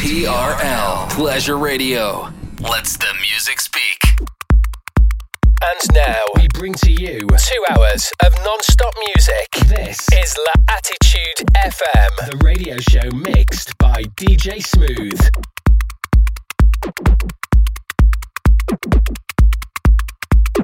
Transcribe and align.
TRL 0.00 1.10
Pleasure 1.10 1.58
Radio. 1.58 2.30
Let's 2.58 2.96
the 2.96 3.12
music 3.20 3.60
speak. 3.60 3.98
And 4.18 5.94
now 5.94 6.16
we 6.36 6.48
bring 6.54 6.72
to 6.72 6.90
you 6.90 7.18
two 7.18 7.64
hours 7.68 8.10
of 8.24 8.34
non-stop 8.42 8.94
music. 9.14 9.50
This 9.66 10.08
is 10.14 10.38
L'Attitude 10.38 11.44
FM, 11.54 12.30
the 12.30 12.40
radio 12.42 12.78
show 12.78 13.10
mixed 13.14 13.76
by 13.76 14.04
DJ 14.16 14.64
Smooth. 14.64 15.20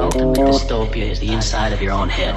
ultimate 0.00 0.38
dystopia 0.38 1.10
is 1.10 1.20
the 1.20 1.32
inside 1.32 1.72
of 1.72 1.80
your 1.80 1.92
own 1.92 2.08
head. 2.08 2.34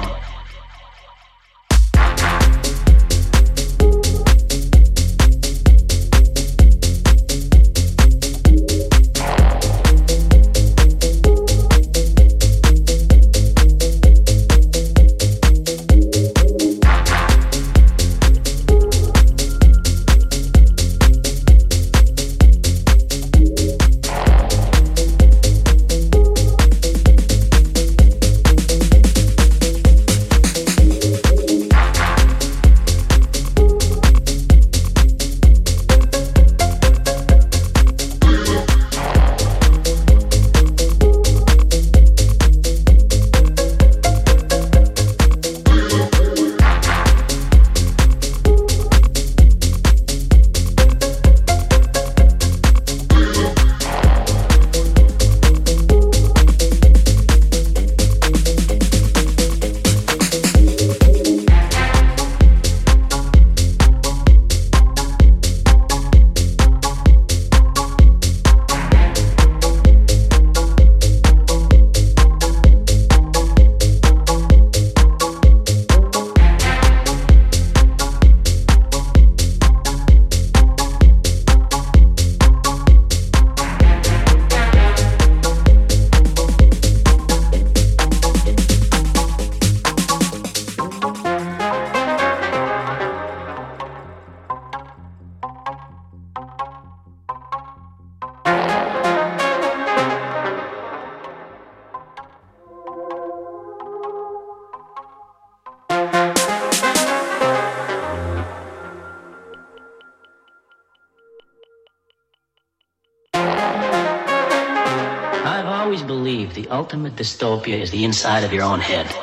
Dystopia 117.20 117.78
is 117.78 117.90
the 117.90 118.02
inside 118.02 118.44
of 118.44 118.52
your 118.52 118.62
own 118.62 118.80
head. 118.80 119.19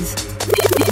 Records. 0.00 0.89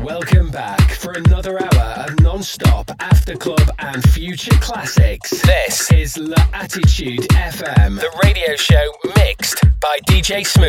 Welcome 0.00 0.52
back 0.52 0.92
for 0.92 1.14
another 1.14 1.60
hour 1.60 2.04
of 2.04 2.20
non-stop 2.20 2.92
after 3.00 3.34
club 3.34 3.68
and 3.80 4.00
future 4.10 4.54
classics. 4.60 5.30
This 5.42 5.90
is 5.90 6.16
La 6.18 6.36
Attitude 6.52 7.26
FM, 7.30 7.98
the 7.98 8.10
radio 8.22 8.54
show 8.54 8.92
mixed 9.16 9.64
by 9.80 9.98
DJ 10.06 10.46
Smooth. 10.46 10.65